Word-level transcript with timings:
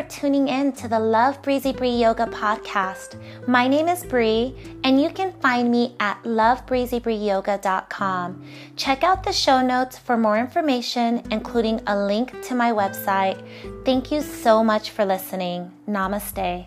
for 0.00 0.08
tuning 0.08 0.48
in 0.48 0.72
to 0.72 0.88
the 0.88 0.98
Love 0.98 1.40
Breezy 1.42 1.72
Bree 1.72 1.90
Yoga 1.90 2.24
podcast. 2.26 3.20
My 3.46 3.68
name 3.68 3.86
is 3.86 4.02
Bree, 4.02 4.54
and 4.82 4.98
you 5.00 5.10
can 5.10 5.32
find 5.40 5.70
me 5.70 5.94
at 6.00 6.22
lovebreezybreeyoga.com. 6.22 8.42
Check 8.76 9.04
out 9.04 9.22
the 9.24 9.32
show 9.32 9.60
notes 9.60 9.98
for 9.98 10.16
more 10.16 10.38
information, 10.38 11.22
including 11.30 11.82
a 11.86 11.94
link 11.94 12.32
to 12.44 12.54
my 12.54 12.72
website. 12.72 13.44
Thank 13.84 14.10
you 14.10 14.22
so 14.22 14.64
much 14.64 14.88
for 14.90 15.04
listening. 15.04 15.70
Namaste. 15.86 16.66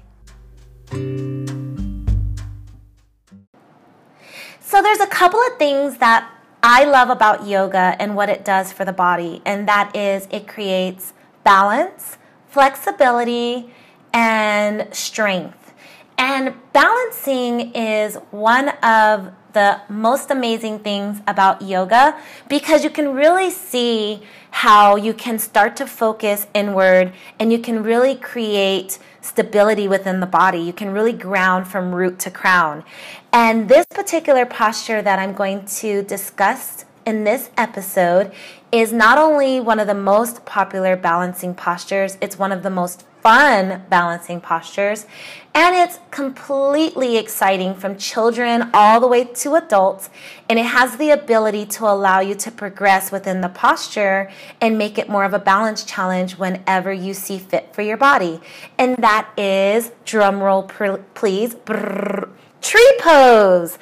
So, 4.59 4.79
there's 4.81 4.99
a 4.99 5.07
couple 5.07 5.39
of 5.39 5.57
things 5.57 5.97
that 5.97 6.29
I 6.61 6.83
love 6.83 7.09
about 7.09 7.47
yoga 7.47 7.95
and 7.99 8.15
what 8.15 8.29
it 8.29 8.45
does 8.45 8.71
for 8.71 8.85
the 8.85 8.93
body, 8.93 9.41
and 9.43 9.67
that 9.67 9.95
is 9.95 10.27
it 10.29 10.47
creates 10.47 11.13
balance, 11.43 12.19
flexibility, 12.53 13.67
and 14.13 14.93
strength. 14.93 15.73
And 16.19 16.53
balancing 16.71 17.73
is 17.73 18.15
one 18.29 18.69
of 18.83 19.31
the 19.53 19.81
most 19.89 20.29
amazing 20.29 20.79
things 20.79 21.21
about 21.27 21.63
yoga 21.63 22.15
because 22.47 22.83
you 22.83 22.91
can 22.91 23.13
really 23.13 23.49
see 23.49 24.21
how 24.51 24.95
you 24.95 25.13
can 25.13 25.39
start 25.39 25.75
to 25.77 25.87
focus 25.87 26.45
inward 26.53 27.11
and 27.39 27.51
you 27.51 27.57
can 27.57 27.81
really 27.81 28.15
create 28.15 28.99
stability 29.21 29.87
within 29.87 30.19
the 30.19 30.27
body. 30.27 30.59
You 30.59 30.73
can 30.73 30.91
really 30.91 31.13
ground 31.13 31.67
from 31.67 31.93
root 31.93 32.19
to 32.19 32.31
crown. 32.31 32.83
And 33.31 33.67
this 33.67 33.85
particular 33.89 34.45
posture 34.45 35.01
that 35.01 35.17
I'm 35.17 35.33
going 35.33 35.65
to 35.65 36.03
discuss 36.03 36.85
in 37.05 37.23
this 37.23 37.49
episode 37.57 38.31
is 38.71 38.91
not 38.91 39.17
only 39.17 39.59
one 39.59 39.79
of 39.79 39.87
the 39.87 39.93
most 39.93 40.45
popular 40.45 40.95
balancing 40.95 41.53
postures, 41.53 42.17
it's 42.21 42.39
one 42.39 42.51
of 42.51 42.63
the 42.63 42.69
most 42.69 43.05
fun 43.21 43.81
balancing 43.89 44.41
postures, 44.41 45.05
and 45.53 45.73
it's 45.75 45.97
completely 46.11 47.15
exciting 47.15 47.73
from 47.73 47.97
children 47.97 48.69
all 48.73 48.99
the 48.99 49.07
way 49.07 49.23
to 49.23 49.55
adults, 49.55 50.09
and 50.49 50.59
it 50.59 50.65
has 50.65 50.97
the 50.97 51.09
ability 51.09 51.65
to 51.65 51.85
allow 51.85 52.19
you 52.19 52.35
to 52.35 52.51
progress 52.51 53.13
within 53.13 53.39
the 53.39 53.47
posture 53.47 54.29
and 54.59 54.77
make 54.77 54.97
it 54.97 55.07
more 55.07 55.23
of 55.23 55.33
a 55.33 55.39
balance 55.39 55.85
challenge 55.85 56.33
whenever 56.37 56.91
you 56.91 57.13
see 57.13 57.39
fit 57.39 57.73
for 57.73 57.81
your 57.81 57.95
body. 57.95 58.41
And 58.77 58.97
that 58.97 59.29
is, 59.37 59.91
drumroll 60.05 60.67
please, 61.13 61.55
brrr, 61.55 62.29
tree 62.61 62.97
pose. 62.99 63.77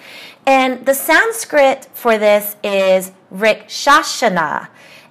And 0.46 0.86
the 0.86 0.94
Sanskrit 0.94 1.86
for 1.94 2.18
this 2.18 2.56
is 2.64 3.12
Vrikshasana. 3.34 4.68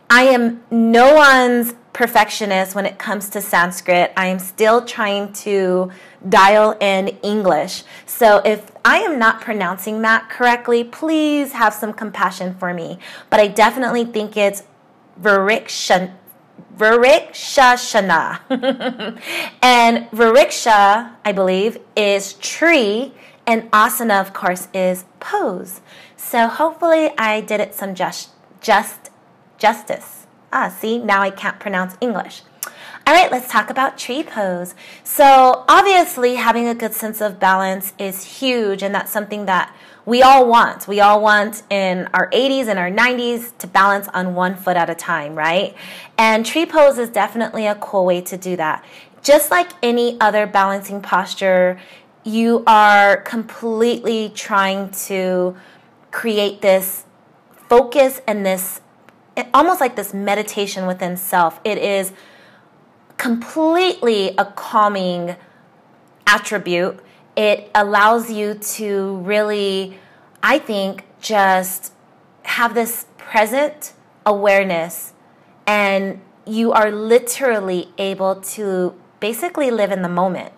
I 0.08 0.24
am 0.24 0.62
no 0.70 1.14
one's 1.14 1.74
perfectionist 1.92 2.74
when 2.74 2.86
it 2.86 2.98
comes 2.98 3.28
to 3.30 3.40
Sanskrit. 3.40 4.12
I 4.16 4.26
am 4.26 4.38
still 4.38 4.84
trying 4.84 5.32
to 5.34 5.90
dial 6.28 6.76
in 6.80 7.08
English. 7.22 7.84
So 8.06 8.42
if 8.44 8.70
I 8.84 8.98
am 8.98 9.18
not 9.18 9.40
pronouncing 9.40 10.02
that 10.02 10.28
correctly, 10.28 10.84
please 10.84 11.52
have 11.52 11.74
some 11.74 11.92
compassion 11.92 12.54
for 12.54 12.74
me. 12.74 12.98
But 13.28 13.40
I 13.40 13.48
definitely 13.48 14.04
think 14.04 14.36
it's. 14.36 14.64
Vrikshashana. 15.20 16.10
and 19.62 20.10
Vriksha, 20.10 21.12
I 21.24 21.32
believe, 21.32 21.78
is 21.94 22.34
tree, 22.34 23.12
and 23.50 23.68
asana, 23.72 24.20
of 24.20 24.32
course, 24.32 24.68
is 24.72 25.04
pose. 25.18 25.80
So 26.16 26.46
hopefully 26.46 27.10
I 27.18 27.40
did 27.40 27.58
it 27.58 27.74
some 27.74 27.96
just, 27.96 28.30
just 28.60 29.10
justice. 29.58 30.28
Ah, 30.52 30.68
see, 30.68 30.98
now 30.98 31.20
I 31.20 31.30
can't 31.30 31.58
pronounce 31.58 31.96
English. 32.00 32.42
All 33.08 33.14
right, 33.14 33.32
let's 33.32 33.50
talk 33.50 33.68
about 33.68 33.98
tree 33.98 34.22
pose. 34.22 34.76
So, 35.02 35.64
obviously, 35.68 36.36
having 36.36 36.68
a 36.68 36.76
good 36.76 36.92
sense 36.92 37.20
of 37.20 37.40
balance 37.40 37.92
is 37.98 38.38
huge, 38.38 38.84
and 38.84 38.94
that's 38.94 39.10
something 39.10 39.46
that 39.46 39.74
we 40.06 40.22
all 40.22 40.46
want. 40.46 40.86
We 40.86 41.00
all 41.00 41.20
want 41.20 41.64
in 41.70 42.08
our 42.14 42.30
80s 42.30 42.68
and 42.68 42.78
our 42.78 42.90
90s 42.90 43.56
to 43.58 43.66
balance 43.66 44.06
on 44.14 44.36
one 44.36 44.54
foot 44.54 44.76
at 44.76 44.88
a 44.88 44.94
time, 44.94 45.34
right? 45.34 45.74
And 46.16 46.46
tree 46.46 46.66
pose 46.66 46.98
is 46.98 47.08
definitely 47.10 47.66
a 47.66 47.74
cool 47.74 48.04
way 48.04 48.20
to 48.20 48.36
do 48.36 48.54
that. 48.56 48.84
Just 49.22 49.50
like 49.50 49.70
any 49.82 50.18
other 50.20 50.46
balancing 50.46 51.02
posture, 51.02 51.80
you 52.24 52.62
are 52.66 53.18
completely 53.18 54.30
trying 54.34 54.90
to 54.90 55.56
create 56.10 56.60
this 56.60 57.04
focus 57.68 58.20
and 58.26 58.44
this 58.44 58.80
almost 59.54 59.80
like 59.80 59.96
this 59.96 60.12
meditation 60.12 60.86
within 60.86 61.16
self. 61.16 61.60
It 61.64 61.78
is 61.78 62.12
completely 63.16 64.34
a 64.36 64.44
calming 64.44 65.36
attribute. 66.26 67.00
It 67.36 67.70
allows 67.74 68.30
you 68.30 68.54
to 68.54 69.16
really, 69.18 69.98
I 70.42 70.58
think, 70.58 71.04
just 71.20 71.92
have 72.42 72.74
this 72.74 73.06
present 73.16 73.92
awareness 74.26 75.12
and 75.66 76.20
you 76.46 76.72
are 76.72 76.90
literally 76.90 77.88
able 77.96 78.36
to 78.36 78.94
basically 79.20 79.70
live 79.70 79.92
in 79.92 80.02
the 80.02 80.08
moment. 80.08 80.52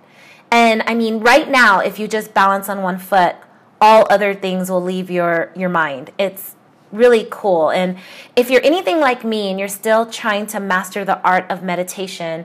And 0.52 0.82
I 0.86 0.94
mean, 0.94 1.20
right 1.20 1.48
now, 1.48 1.80
if 1.80 1.98
you 1.98 2.06
just 2.06 2.34
balance 2.34 2.68
on 2.68 2.82
one 2.82 2.98
foot, 2.98 3.36
all 3.80 4.06
other 4.10 4.34
things 4.34 4.70
will 4.70 4.82
leave 4.82 5.10
your, 5.10 5.50
your 5.56 5.70
mind. 5.70 6.10
It's 6.18 6.56
really 6.92 7.26
cool. 7.30 7.70
And 7.70 7.96
if 8.36 8.50
you're 8.50 8.62
anything 8.62 9.00
like 9.00 9.24
me 9.24 9.48
and 9.48 9.58
you're 9.58 9.66
still 9.66 10.04
trying 10.04 10.46
to 10.48 10.60
master 10.60 11.06
the 11.06 11.18
art 11.22 11.50
of 11.50 11.62
meditation 11.62 12.44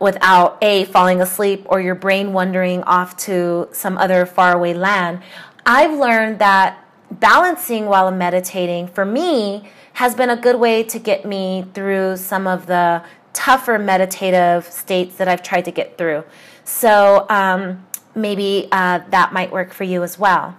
without 0.00 0.58
A, 0.60 0.84
falling 0.86 1.22
asleep 1.22 1.64
or 1.66 1.80
your 1.80 1.94
brain 1.94 2.32
wandering 2.32 2.82
off 2.82 3.16
to 3.18 3.68
some 3.70 3.96
other 3.96 4.26
faraway 4.26 4.74
land, 4.74 5.22
I've 5.64 5.96
learned 5.96 6.40
that 6.40 6.84
balancing 7.12 7.86
while 7.86 8.10
meditating 8.10 8.88
for 8.88 9.04
me 9.04 9.70
has 9.94 10.16
been 10.16 10.30
a 10.30 10.36
good 10.36 10.56
way 10.56 10.82
to 10.82 10.98
get 10.98 11.24
me 11.24 11.64
through 11.74 12.16
some 12.16 12.48
of 12.48 12.66
the 12.66 13.04
tougher 13.32 13.78
meditative 13.78 14.64
states 14.64 15.16
that 15.16 15.28
I've 15.28 15.44
tried 15.44 15.64
to 15.66 15.70
get 15.70 15.96
through. 15.96 16.24
So 16.70 17.26
um, 17.28 17.84
maybe 18.14 18.68
uh, 18.70 19.00
that 19.10 19.32
might 19.32 19.50
work 19.50 19.74
for 19.74 19.84
you 19.84 20.02
as 20.02 20.18
well. 20.18 20.56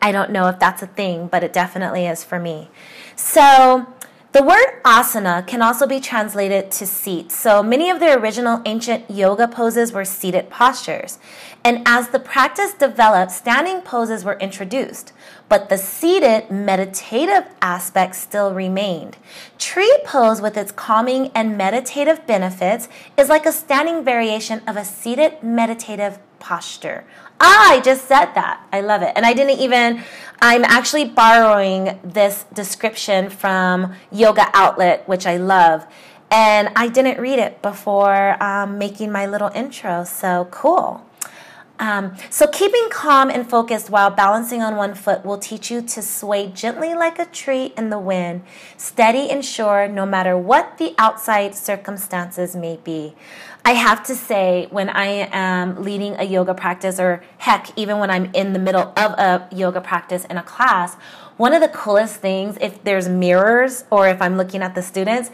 I 0.00 0.12
don't 0.12 0.30
know 0.30 0.46
if 0.48 0.58
that's 0.58 0.82
a 0.82 0.86
thing, 0.86 1.26
but 1.26 1.42
it 1.42 1.52
definitely 1.52 2.06
is 2.06 2.22
for 2.22 2.38
me. 2.38 2.70
So, 3.16 3.86
the 4.34 4.42
word 4.42 4.82
asana 4.82 5.46
can 5.46 5.62
also 5.62 5.86
be 5.86 6.00
translated 6.00 6.68
to 6.68 6.84
seat. 6.84 7.30
So 7.30 7.62
many 7.62 7.88
of 7.88 8.00
the 8.00 8.18
original 8.18 8.60
ancient 8.66 9.08
yoga 9.08 9.46
poses 9.46 9.92
were 9.92 10.04
seated 10.04 10.50
postures. 10.50 11.20
And 11.62 11.82
as 11.86 12.08
the 12.08 12.18
practice 12.18 12.74
developed, 12.74 13.30
standing 13.30 13.80
poses 13.80 14.24
were 14.24 14.36
introduced, 14.40 15.12
but 15.48 15.68
the 15.68 15.78
seated 15.78 16.50
meditative 16.50 17.44
aspect 17.62 18.16
still 18.16 18.52
remained. 18.52 19.18
Tree 19.56 20.00
pose, 20.04 20.40
with 20.40 20.56
its 20.56 20.72
calming 20.72 21.30
and 21.32 21.56
meditative 21.56 22.26
benefits, 22.26 22.88
is 23.16 23.28
like 23.28 23.46
a 23.46 23.52
standing 23.52 24.04
variation 24.04 24.62
of 24.66 24.76
a 24.76 24.84
seated 24.84 25.44
meditative 25.44 26.18
posture. 26.44 27.04
Ah, 27.40 27.72
I 27.72 27.80
just 27.80 28.06
said 28.06 28.34
that. 28.34 28.60
I 28.70 28.82
love 28.82 29.00
it. 29.00 29.12
And 29.16 29.24
I 29.24 29.32
didn't 29.32 29.58
even, 29.58 30.04
I'm 30.40 30.62
actually 30.62 31.06
borrowing 31.06 31.98
this 32.04 32.44
description 32.52 33.30
from 33.30 33.94
Yoga 34.12 34.50
Outlet, 34.52 35.08
which 35.08 35.26
I 35.26 35.38
love. 35.38 35.86
And 36.30 36.68
I 36.76 36.88
didn't 36.88 37.18
read 37.18 37.38
it 37.38 37.62
before 37.62 38.42
um, 38.42 38.76
making 38.76 39.10
my 39.10 39.24
little 39.26 39.50
intro. 39.54 40.04
So 40.04 40.46
cool. 40.50 41.06
Um, 41.78 42.14
so, 42.30 42.46
keeping 42.46 42.88
calm 42.88 43.30
and 43.30 43.48
focused 43.48 43.90
while 43.90 44.08
balancing 44.08 44.62
on 44.62 44.76
one 44.76 44.94
foot 44.94 45.24
will 45.24 45.38
teach 45.38 45.72
you 45.72 45.82
to 45.82 46.02
sway 46.02 46.46
gently 46.48 46.94
like 46.94 47.18
a 47.18 47.26
tree 47.26 47.72
in 47.76 47.90
the 47.90 47.98
wind, 47.98 48.42
steady 48.76 49.28
and 49.28 49.44
sure 49.44 49.88
no 49.88 50.06
matter 50.06 50.38
what 50.38 50.78
the 50.78 50.94
outside 50.98 51.56
circumstances 51.56 52.54
may 52.54 52.76
be. 52.76 53.14
I 53.64 53.72
have 53.72 54.04
to 54.04 54.14
say, 54.14 54.68
when 54.70 54.88
I 54.88 55.28
am 55.32 55.82
leading 55.82 56.14
a 56.16 56.22
yoga 56.22 56.54
practice, 56.54 57.00
or 57.00 57.24
heck, 57.38 57.76
even 57.76 57.98
when 57.98 58.10
I'm 58.10 58.30
in 58.34 58.52
the 58.52 58.58
middle 58.60 58.92
of 58.96 59.12
a 59.12 59.48
yoga 59.50 59.80
practice 59.80 60.24
in 60.26 60.36
a 60.36 60.42
class, 60.42 60.94
one 61.38 61.52
of 61.54 61.60
the 61.60 61.68
coolest 61.68 62.16
things, 62.16 62.56
if 62.60 62.84
there's 62.84 63.08
mirrors 63.08 63.84
or 63.90 64.06
if 64.06 64.22
I'm 64.22 64.36
looking 64.36 64.62
at 64.62 64.74
the 64.74 64.82
students, 64.82 65.30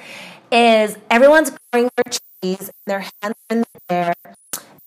is 0.51 0.97
everyone's 1.11 1.53
growing 1.73 1.91
their 1.97 2.19
trees, 2.41 2.71
their 2.87 3.01
hands 3.01 3.37
in 3.51 3.61
the 3.61 3.95
air, 3.95 4.15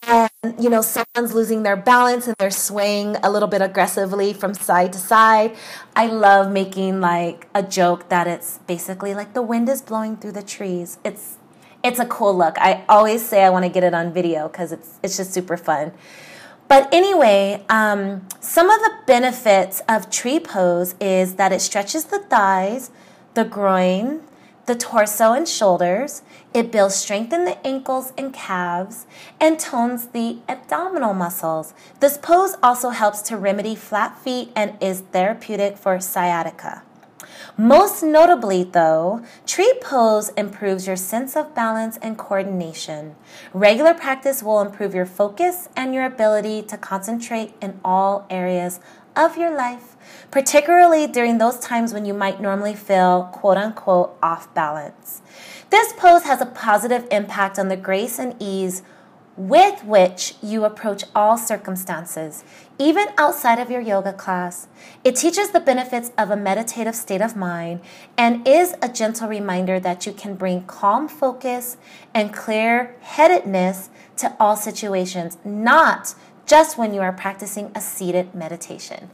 and 0.08 0.30
you 0.60 0.70
know 0.70 0.82
someone's 0.82 1.34
losing 1.34 1.64
their 1.64 1.76
balance 1.76 2.28
and 2.28 2.36
they're 2.38 2.52
swaying 2.52 3.16
a 3.18 3.32
little 3.32 3.48
bit 3.48 3.62
aggressively 3.62 4.34
from 4.34 4.54
side 4.54 4.94
to 4.94 5.00
side. 5.00 5.56
I 5.96 6.08
love 6.08 6.52
making 6.52 7.02
like 7.02 7.48
a 7.54 7.64
joke 7.64 8.10
that 8.10 8.28
it's 8.28 8.60
basically 8.68 9.14
like 9.14 9.34
the 9.34 9.42
wind 9.42 9.70
is 9.70 9.82
blowing 9.82 10.18
through 10.18 10.34
the 10.34 10.44
trees. 10.44 10.98
It's 11.04 11.38
it's 11.84 12.00
a 12.00 12.06
cool 12.06 12.38
look. 12.38 12.58
I 12.60 12.84
always 12.88 13.26
say 13.26 13.44
i 13.44 13.50
want 13.50 13.66
to 13.66 13.70
get 13.70 13.84
it 13.84 13.94
on 13.94 14.14
video 14.14 14.48
because 14.48 14.72
it's 14.72 15.00
it's 15.04 15.18
just 15.18 15.34
super 15.34 15.58
fun. 15.58 15.92
But 16.68 16.94
anyway 16.94 17.64
um, 17.70 18.28
some 18.40 18.70
of 18.70 18.80
the 18.82 18.92
benefits 19.06 19.82
of 19.88 20.10
tree 20.10 20.40
pose 20.40 20.96
is 21.00 21.36
that 21.36 21.52
it 21.52 21.62
stretches 21.62 22.06
the 22.06 22.20
thighs 22.20 22.92
the 23.34 23.44
groin 23.44 24.22
the 24.66 24.76
torso 24.76 25.34
and 25.34 25.48
shoulders. 25.48 26.22
It 26.54 26.72
builds 26.72 26.96
strength 26.96 27.34
in 27.34 27.46
the 27.46 27.66
ankles 27.66 28.14
and 28.18 28.34
calves 28.34 29.06
and 29.40 29.60
tones 29.60 30.08
the 30.08 30.38
abdominal 30.48 31.14
muscles. 31.14 31.74
This 32.00 32.18
pose 32.18 32.56
also 32.62 32.90
helps 32.90 33.22
to 33.24 33.38
remedy 33.38 33.76
flat 33.76 34.18
feet 34.20 34.52
and 34.56 34.78
is 34.82 35.02
therapeutic 35.12 35.78
for 35.78 36.00
sciatica. 36.00 36.84
Most 37.58 38.02
notably, 38.02 38.64
though, 38.64 39.24
tree 39.46 39.74
pose 39.82 40.30
improves 40.30 40.88
your 40.88 40.96
sense 40.96 41.36
of 41.36 41.54
balance 41.54 41.98
and 41.98 42.18
coordination. 42.18 43.16
Regular 43.54 43.94
practice 43.94 44.42
will 44.42 44.62
improve 44.62 44.96
your 44.96 45.06
focus 45.06 45.70
and 45.76 45.94
your 45.94 46.06
ability 46.06 46.64
to 46.64 46.78
concentrate 46.78 47.54
in 47.62 47.80
all 47.84 48.26
areas 48.30 48.80
of 49.16 49.38
your 49.38 49.56
life, 49.56 49.93
particularly 50.34 51.06
during 51.06 51.38
those 51.38 51.60
times 51.60 51.94
when 51.94 52.06
you 52.06 52.14
might 52.14 52.42
normally 52.42 52.74
feel 52.74 53.30
quote 53.32 53.56
unquote 53.56 54.18
off 54.24 54.52
balance. 54.56 55.22
This 55.70 55.94
pose 55.94 56.24
has 56.24 56.42
a 56.42 56.48
positive 56.48 57.08
impact 57.12 57.60
on 57.60 57.68
the 57.68 57.78
grace 57.78 58.18
and 58.18 58.36
ease 58.40 58.82
with 59.38 59.84
which 59.84 60.34
you 60.42 60.66
approach 60.66 61.04
all 61.14 61.38
circumstances, 61.38 62.44
even 62.80 63.10
outside 63.16 63.60
of 63.60 63.70
your 63.70 63.80
yoga 63.80 64.12
class. 64.12 64.68
It 65.04 65.16
teaches 65.16 65.52
the 65.52 65.60
benefits 65.60 66.12
of 66.18 66.32
a 66.32 66.36
meditative 66.36 66.96
state 66.96 67.22
of 67.22 67.36
mind 67.36 67.82
and 68.18 68.48
is 68.48 68.74
a 68.82 68.90
gentle 68.90 69.28
reminder 69.28 69.80
that 69.82 70.08
you 70.08 70.14
can 70.14 70.34
bring 70.34 70.64
calm 70.64 71.08
focus 71.08 71.78
and 72.12 72.34
clear 72.34 72.96
headedness 73.02 73.92
to 74.18 74.36
all 74.40 74.56
situations, 74.56 75.38
not 75.46 76.16
just 76.48 76.76
when 76.76 76.92
you 76.92 77.02
are 77.02 77.14
practicing 77.14 77.72
a 77.76 77.82
seated 77.82 78.34
meditation. 78.34 79.12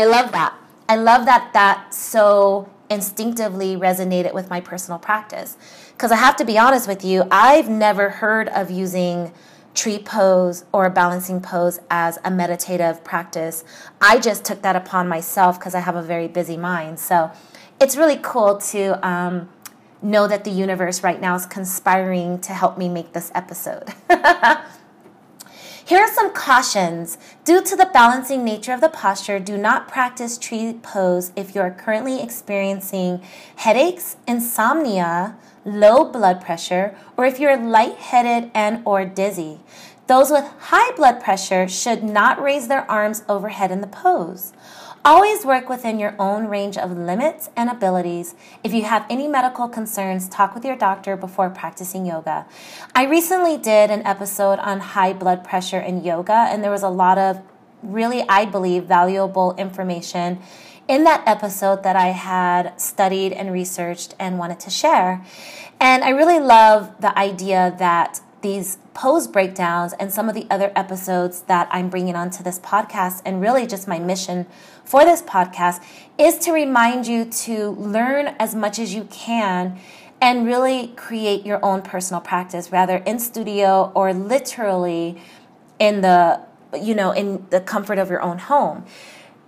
I 0.00 0.04
love 0.04 0.32
that. 0.32 0.56
I 0.88 0.96
love 0.96 1.26
that 1.26 1.52
that 1.52 1.92
so 1.92 2.70
instinctively 2.88 3.76
resonated 3.76 4.32
with 4.32 4.48
my 4.48 4.58
personal 4.58 4.98
practice. 4.98 5.58
Because 5.92 6.10
I 6.10 6.16
have 6.16 6.36
to 6.36 6.44
be 6.46 6.58
honest 6.58 6.88
with 6.88 7.04
you, 7.04 7.24
I've 7.30 7.68
never 7.68 8.08
heard 8.08 8.48
of 8.48 8.70
using 8.70 9.30
tree 9.74 9.98
pose 9.98 10.64
or 10.72 10.86
a 10.86 10.90
balancing 10.90 11.42
pose 11.42 11.80
as 11.90 12.18
a 12.24 12.30
meditative 12.30 13.04
practice. 13.04 13.62
I 14.00 14.18
just 14.18 14.42
took 14.42 14.62
that 14.62 14.74
upon 14.74 15.06
myself 15.06 15.58
because 15.58 15.74
I 15.74 15.80
have 15.80 15.96
a 15.96 16.02
very 16.02 16.28
busy 16.28 16.56
mind. 16.56 16.98
So 16.98 17.30
it's 17.78 17.94
really 17.94 18.18
cool 18.22 18.56
to 18.72 19.06
um, 19.06 19.50
know 20.00 20.26
that 20.26 20.44
the 20.44 20.50
universe 20.50 21.02
right 21.02 21.20
now 21.20 21.34
is 21.34 21.44
conspiring 21.44 22.40
to 22.40 22.54
help 22.54 22.78
me 22.78 22.88
make 22.88 23.12
this 23.12 23.30
episode. 23.34 23.92
Here 25.90 26.02
are 26.02 26.14
some 26.14 26.32
cautions. 26.32 27.18
Due 27.44 27.64
to 27.64 27.74
the 27.74 27.90
balancing 27.92 28.44
nature 28.44 28.72
of 28.72 28.80
the 28.80 28.88
posture, 28.88 29.40
do 29.40 29.58
not 29.58 29.88
practice 29.88 30.38
tree 30.38 30.72
pose 30.72 31.32
if 31.34 31.52
you 31.52 31.60
are 31.62 31.72
currently 31.72 32.22
experiencing 32.22 33.20
headaches, 33.56 34.16
insomnia, 34.24 35.34
low 35.64 36.04
blood 36.04 36.40
pressure, 36.40 36.94
or 37.16 37.24
if 37.24 37.40
you're 37.40 37.56
lightheaded 37.56 38.52
and 38.54 38.82
or 38.86 39.04
dizzy. 39.04 39.58
Those 40.06 40.30
with 40.30 40.44
high 40.60 40.94
blood 40.94 41.20
pressure 41.20 41.66
should 41.66 42.04
not 42.04 42.40
raise 42.40 42.68
their 42.68 42.88
arms 42.88 43.24
overhead 43.28 43.72
in 43.72 43.80
the 43.80 43.88
pose. 43.88 44.52
Always 45.02 45.46
work 45.46 45.70
within 45.70 45.98
your 45.98 46.14
own 46.18 46.46
range 46.46 46.76
of 46.76 46.94
limits 46.94 47.48
and 47.56 47.70
abilities. 47.70 48.34
If 48.62 48.74
you 48.74 48.84
have 48.84 49.06
any 49.08 49.28
medical 49.28 49.66
concerns, 49.66 50.28
talk 50.28 50.54
with 50.54 50.62
your 50.62 50.76
doctor 50.76 51.16
before 51.16 51.48
practicing 51.48 52.04
yoga. 52.04 52.44
I 52.94 53.06
recently 53.06 53.56
did 53.56 53.90
an 53.90 54.06
episode 54.06 54.58
on 54.58 54.80
high 54.80 55.14
blood 55.14 55.42
pressure 55.42 55.78
and 55.78 56.04
yoga, 56.04 56.34
and 56.50 56.62
there 56.62 56.70
was 56.70 56.82
a 56.82 56.90
lot 56.90 57.16
of 57.16 57.40
really, 57.82 58.28
I 58.28 58.44
believe, 58.44 58.84
valuable 58.84 59.54
information 59.56 60.38
in 60.86 61.04
that 61.04 61.26
episode 61.26 61.82
that 61.82 61.96
I 61.96 62.08
had 62.08 62.78
studied 62.78 63.32
and 63.32 63.54
researched 63.54 64.14
and 64.18 64.38
wanted 64.38 64.60
to 64.60 64.70
share. 64.70 65.24
And 65.80 66.04
I 66.04 66.10
really 66.10 66.40
love 66.40 67.00
the 67.00 67.18
idea 67.18 67.74
that 67.78 68.20
these 68.42 68.78
pose 68.94 69.28
breakdowns 69.28 69.92
and 69.94 70.10
some 70.10 70.28
of 70.28 70.34
the 70.34 70.46
other 70.50 70.72
episodes 70.74 71.42
that 71.42 71.68
I'm 71.70 71.90
bringing 71.90 72.16
onto 72.16 72.42
this 72.42 72.58
podcast, 72.58 73.20
and 73.24 73.40
really 73.40 73.66
just 73.66 73.86
my 73.86 73.98
mission 73.98 74.46
for 74.90 75.04
this 75.04 75.22
podcast, 75.22 75.80
is 76.18 76.36
to 76.38 76.50
remind 76.50 77.06
you 77.06 77.24
to 77.24 77.70
learn 77.70 78.34
as 78.40 78.56
much 78.56 78.76
as 78.80 78.92
you 78.92 79.04
can 79.04 79.78
and 80.20 80.44
really 80.44 80.88
create 80.96 81.46
your 81.46 81.64
own 81.64 81.80
personal 81.80 82.20
practice, 82.20 82.72
rather 82.72 82.96
in 82.96 83.20
studio 83.20 83.92
or 83.94 84.12
literally 84.12 85.16
in 85.78 86.00
the 86.00 86.40
you 86.76 86.94
know 86.94 87.12
in 87.12 87.46
the 87.50 87.60
comfort 87.60 87.98
of 87.98 88.10
your 88.10 88.20
own 88.20 88.38
home. 88.38 88.84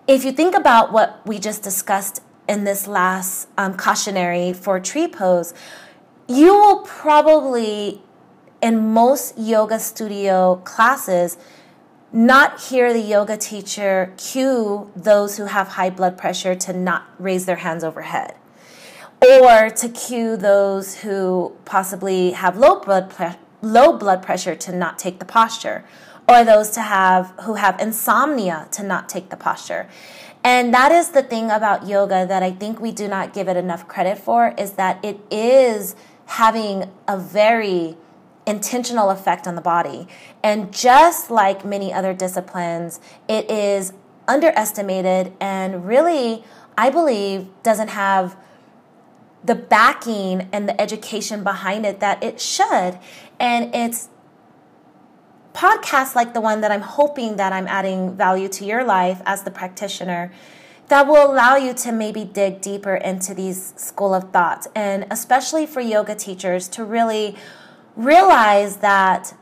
If 0.07 0.25
you 0.25 0.31
think 0.31 0.55
about 0.55 0.93
what 0.93 1.21
we 1.27 1.41
just 1.41 1.65
discussed 1.65 2.23
in 2.49 2.63
this 2.63 2.87
last 2.87 3.49
um, 3.59 3.75
cautionary 3.77 4.53
for 4.53 4.79
tree 4.79 5.09
pose, 5.09 5.55
you 6.29 6.55
will 6.55 6.83
probably 6.83 8.01
in 8.63 8.93
most 8.93 9.37
yoga 9.37 9.81
studio 9.81 10.63
classes 10.65 11.37
not 12.13 12.61
hear 12.61 12.93
the 12.93 13.01
yoga 13.01 13.37
teacher 13.37 14.13
cue 14.19 14.91
those 14.95 15.39
who 15.39 15.47
have 15.47 15.69
high 15.69 15.91
blood 15.91 16.19
pressure 16.19 16.55
to 16.55 16.73
not 16.73 17.07
raise 17.19 17.47
their 17.47 17.57
hands 17.57 17.83
overhead. 17.83 18.35
Or 19.23 19.71
to 19.71 19.89
cue 19.89 20.37
those 20.37 20.99
who 20.99 21.57
possibly 21.65 22.33
have 22.33 22.57
low 22.57 22.81
blood 22.81 23.09
pre- 23.09 23.37
low 23.63 23.97
blood 23.97 24.23
pressure 24.23 24.55
to 24.57 24.75
not 24.75 24.99
take 24.99 25.21
the 25.21 25.25
posture. 25.25 25.85
Or 26.29 26.45
those 26.45 26.71
to 26.71 26.83
have 26.83 27.33
who 27.43 27.55
have 27.55 27.81
insomnia 27.81 28.69
to 28.73 28.83
not 28.83 29.09
take 29.09 29.31
the 29.31 29.37
posture. 29.37 29.89
And 30.45 30.75
that 30.75 30.93
is 30.93 31.11
the 31.11 31.23
thing 31.23 31.51
about 31.51 31.87
yoga 31.87 32.27
that 32.27 32.43
I 32.43 32.51
think 32.51 32.81
we 32.81 32.91
do 32.91 33.07
not 33.07 33.33
give 33.33 33.49
it 33.49 33.57
enough 33.57 33.87
credit 33.87 34.19
for 34.19 34.55
is 34.59 34.73
that 34.73 35.03
it 35.05 35.21
is 35.31 35.95
having 36.27 36.91
a 37.07 37.17
very 37.17 37.97
intentional 38.47 39.11
effect 39.11 39.47
on 39.47 39.55
the 39.55 39.61
body. 39.61 40.07
And 40.43 40.73
just 40.73 41.31
like 41.31 41.65
many 41.65 41.93
other 41.93 42.13
disciplines, 42.13 43.01
it 43.29 43.51
is 43.51 43.93
underestimated 44.27 45.33
and 45.41 45.87
really, 45.87 46.45
I 46.77 46.91
believe, 46.91 47.49
doesn't 47.63 47.89
have 47.89 48.37
the 49.45 49.55
backing 49.55 50.49
and 50.53 50.69
the 50.69 50.81
education 50.81 51.43
behind 51.43 51.85
it 51.85 52.01
that 52.01 52.23
it 52.23 52.41
should. 52.41 52.99
And 53.41 53.75
it's 53.75 54.09
podcasts 55.53 56.15
like 56.15 56.33
the 56.35 56.41
one 56.41 56.61
that 56.63 56.71
I'm 56.71 56.83
hoping 56.83 57.37
that 57.37 57.53
I'm 57.53 57.67
adding 57.67 58.17
value 58.17 58.49
to 58.49 58.65
your 58.65 58.85
life 58.85 59.21
as 59.27 59.43
the 59.43 59.51
practitioner 59.51 60.33
that 60.89 61.07
will 61.07 61.31
allow 61.31 61.57
you 61.57 61.73
to 61.73 61.93
maybe 61.93 62.25
dig 62.25 62.61
deeper 62.61 62.97
into 62.97 63.35
these 63.35 63.75
school 63.77 64.15
of 64.15 64.31
thoughts 64.33 64.67
and 64.75 65.07
especially 65.11 65.67
for 65.67 65.81
yoga 65.81 66.15
teachers 66.15 66.69
to 66.69 66.85
really 66.85 67.37
realize 67.97 68.79
that 68.79 69.35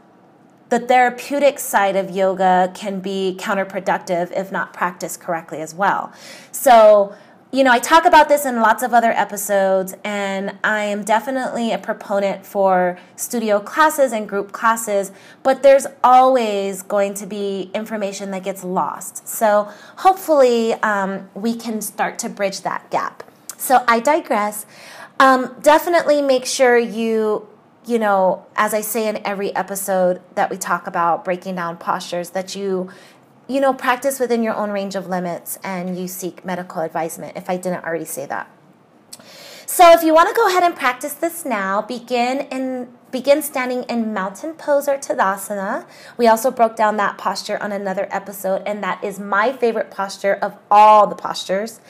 the 0.71 0.79
therapeutic 0.79 1.59
side 1.59 1.97
of 1.97 2.11
yoga 2.11 2.71
can 2.75 3.01
be 3.01 3.37
counterproductive 3.39 4.31
if 4.33 4.53
not 4.53 4.73
practiced 4.73 5.21
correctly 5.21 5.61
as 5.61 5.75
well. 5.75 6.13
So, 6.53 7.15
you 7.53 7.65
know, 7.65 7.73
I 7.73 7.81
talk 7.81 8.05
about 8.05 8.29
this 8.29 8.47
in 8.47 8.61
lots 8.61 8.85
of 8.85 8.95
other 8.95 9.11
episodes, 9.11 9.97
and 10.05 10.57
I 10.63 10.85
am 10.85 11.03
definitely 11.03 11.73
a 11.73 11.79
proponent 11.79 12.47
for 12.47 12.97
studio 13.17 13.59
classes 13.59 14.13
and 14.13 14.29
group 14.29 14.53
classes, 14.53 15.11
but 15.43 15.65
there's 15.65 15.89
always 16.05 16.83
going 16.83 17.15
to 17.15 17.27
be 17.27 17.73
information 17.75 18.31
that 18.31 18.45
gets 18.45 18.63
lost. 18.63 19.27
So, 19.27 19.69
hopefully, 19.97 20.75
um, 20.75 21.29
we 21.35 21.57
can 21.57 21.81
start 21.81 22.21
to 22.21 22.29
bridge 22.29 22.61
that 22.61 22.89
gap. 22.91 23.25
So, 23.57 23.85
I 23.89 23.99
digress. 23.99 24.65
Um, 25.19 25.57
definitely 25.61 26.23
make 26.23 26.47
sure 26.47 26.79
you 26.79 27.49
you 27.87 27.99
know, 27.99 28.47
as 28.57 28.75
I 28.75 28.81
say 28.81 29.09
in 29.09 29.25
every 29.27 29.55
episode 29.55 30.21
that 30.35 30.51
we 30.51 30.57
talk 30.57 30.87
about 30.87 31.25
breaking 31.25 31.55
down 31.55 31.77
postures, 31.79 32.31
that 32.31 32.55
you, 32.55 32.91
you 33.49 33.61
know, 33.61 33.73
practice 33.73 34.21
within 34.21 34.43
your 34.43 34.55
own 34.55 34.71
range 34.71 34.95
of 34.95 35.09
limits 35.09 35.59
and 35.65 35.99
you 35.99 36.07
seek 36.07 36.45
medical 36.45 36.83
advisement, 36.83 37.37
if 37.37 37.49
I 37.49 37.57
didn't 37.57 37.85
already 37.85 38.05
say 38.05 38.27
that. 38.27 38.51
So 39.67 39.93
if 39.93 40.03
you 40.03 40.13
want 40.13 40.29
to 40.29 40.35
go 40.35 40.49
ahead 40.49 40.65
and 40.65 40.75
practice 40.75 41.15
this 41.15 41.45
now, 41.45 41.81
begin 41.81 42.41
in 42.51 42.89
begin 43.11 43.43
standing 43.43 43.83
in 43.85 44.13
mountain 44.13 44.55
pose 44.55 44.89
or 44.89 44.97
tadasana. 44.97 45.87
We 46.17 46.27
also 46.29 46.51
broke 46.51 46.77
down 46.77 46.97
that 46.99 47.19
posture 47.19 47.61
on 47.63 47.73
another 47.73 48.09
episode, 48.11 48.63
and 48.67 48.83
that 48.83 49.03
is 49.03 49.19
my 49.19 49.53
favorite 49.53 49.91
posture 49.91 50.35
of 50.35 50.57
all 50.71 51.07
the 51.07 51.17
postures. 51.17 51.81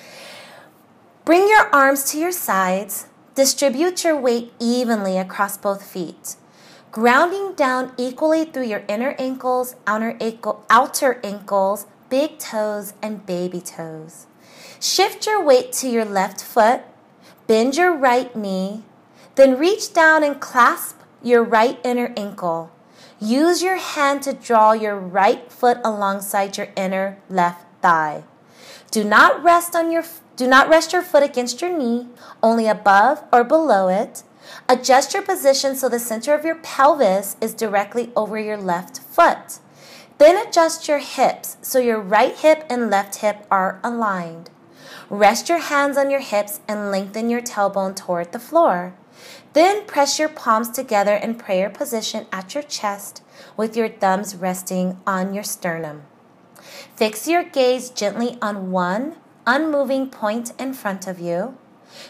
Bring 1.25 1.49
your 1.49 1.75
arms 1.75 2.11
to 2.13 2.19
your 2.19 2.33
sides 2.33 3.07
Distribute 3.37 4.03
your 4.03 4.17
weight 4.17 4.53
evenly 4.59 5.17
across 5.17 5.57
both 5.57 5.85
feet, 5.85 6.35
grounding 6.91 7.55
down 7.55 7.93
equally 7.97 8.45
through 8.45 8.65
your 8.65 8.83
inner 8.89 9.15
ankles, 9.21 9.77
outer, 9.87 10.17
ankle, 10.21 10.65
outer 10.69 11.21
ankles, 11.23 11.87
big 12.09 12.41
toes, 12.41 12.93
and 13.01 13.25
baby 13.25 13.61
toes. 13.61 14.27
Shift 14.81 15.27
your 15.27 15.43
weight 15.45 15.73
to 15.75 15.89
your 15.89 16.05
left 16.05 16.43
foot, 16.43 16.83
bend 17.47 17.77
your 17.77 17.95
right 17.97 18.35
knee, 18.35 18.83
then 19.37 19.57
reach 19.57 19.93
down 19.93 20.25
and 20.25 20.41
clasp 20.41 20.99
your 21.23 21.45
right 21.45 21.79
inner 21.85 22.13
ankle. 22.17 22.73
Use 23.21 23.63
your 23.63 23.77
hand 23.77 24.23
to 24.23 24.33
draw 24.33 24.73
your 24.73 24.97
right 24.97 25.53
foot 25.53 25.79
alongside 25.85 26.57
your 26.57 26.69
inner 26.77 27.19
left 27.29 27.65
thigh. 27.81 28.25
Do 28.91 29.05
not 29.05 29.43
rest 29.43 29.77
on 29.77 29.93
your 29.93 30.05
do 30.37 30.47
not 30.47 30.69
rest 30.69 30.93
your 30.93 31.03
foot 31.03 31.23
against 31.23 31.61
your 31.61 31.77
knee, 31.77 32.09
only 32.43 32.67
above 32.67 33.23
or 33.33 33.45
below 33.45 33.89
it. 33.89 34.23
Adjust 34.69 35.13
your 35.13 35.23
position 35.23 35.77
so 35.77 35.89
the 35.89 35.99
center 35.99 36.35
of 36.35 36.45
your 36.45 36.57
pelvis 36.57 37.37
is 37.41 37.55
directly 37.55 38.11
over 38.17 38.39
your 38.39 38.57
left 38.57 38.99
foot. 38.99 39.59
Then 40.19 40.37
adjust 40.37 40.89
your 40.89 40.99
hips 40.99 41.57
so 41.63 41.79
your 41.79 42.01
right 42.01 42.37
hip 42.37 42.65
and 42.69 42.91
left 42.91 43.17
hip 43.17 43.47
are 43.51 43.81
aligned. 43.85 44.51
Rest 45.09 45.49
your 45.49 45.59
hands 45.59 45.97
on 45.97 46.11
your 46.11 46.21
hips 46.21 46.61
and 46.67 46.91
lengthen 46.91 47.31
your 47.31 47.43
tailbone 47.43 47.95
toward 47.95 48.33
the 48.33 48.39
floor. 48.39 48.95
Then 49.53 49.87
press 49.87 50.19
your 50.19 50.29
palms 50.29 50.71
together 50.71 51.15
in 51.15 51.35
prayer 51.35 51.71
position 51.71 52.27
at 52.33 52.55
your 52.55 52.63
chest 52.63 53.23
with 53.57 53.77
your 53.77 53.89
thumbs 53.89 54.35
resting 54.35 54.99
on 55.07 55.35
your 55.35 55.45
sternum. 55.45 56.03
Fix 56.97 57.27
your 57.27 57.45
gaze 57.45 57.91
gently 57.91 58.39
on 58.41 58.71
one 58.71 59.17
unmoving 59.47 60.09
point 60.09 60.53
in 60.59 60.73
front 60.75 61.07
of 61.07 61.19
you. 61.19 61.57